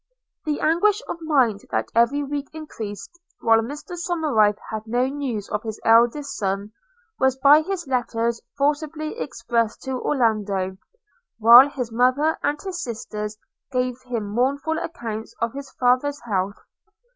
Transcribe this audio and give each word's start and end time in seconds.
The 0.45 0.59
anguish 0.61 1.03
of 1.07 1.21
mind 1.21 1.59
that 1.69 1.91
every 1.93 2.23
week 2.23 2.49
increased, 2.53 3.19
while 3.39 3.59
Mr 3.59 3.95
Somerive 3.95 4.57
had 4.71 4.87
no 4.87 5.05
news 5.05 5.47
of 5.49 5.61
his 5.61 5.79
eldest 5.85 6.35
son, 6.37 6.71
was 7.19 7.37
by 7.37 7.61
his 7.61 7.85
letters 7.85 8.41
forcibly 8.57 9.19
expressed 9.19 9.83
to 9.83 10.01
Orlando, 10.01 10.77
while 11.37 11.69
his 11.69 11.91
mother 11.91 12.35
and 12.41 12.59
his 12.59 12.81
sisters 12.81 13.37
gave 13.71 14.01
him 14.07 14.25
mournful 14.27 14.79
accounts 14.79 15.35
of 15.39 15.53
his 15.53 15.69
father's 15.73 16.19
health. 16.21 16.57